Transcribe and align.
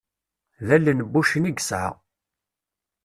D 0.65 0.67
allen 0.75 0.97
n 1.03 1.07
wuccen 1.11 1.49
i 1.49 1.51
yesɛa. 1.53 1.89